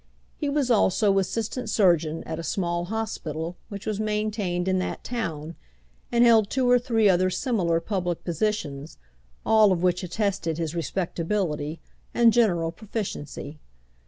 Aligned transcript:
He 0.35 0.49
was 0.49 0.71
also 0.71 1.19
assistant 1.19 1.69
surgeon 1.69 2.23
at 2.23 2.39
a 2.39 2.43
small 2.43 2.85
hospital 2.85 3.55
which 3.69 3.85
was 3.85 3.99
maintained 3.99 4.67
in 4.67 4.79
that 4.79 5.03
town, 5.03 5.55
and 6.11 6.23
held 6.25 6.49
two 6.49 6.67
or 6.67 6.79
three 6.79 7.07
other 7.07 7.29
similar 7.29 7.79
public 7.79 8.23
positions, 8.23 8.97
all 9.45 9.71
of 9.71 9.83
which 9.83 10.01
attested 10.03 10.57
his 10.57 10.73
respectability 10.73 11.81
and 12.15 12.33
general 12.33 12.71
proficiency. 12.71 13.59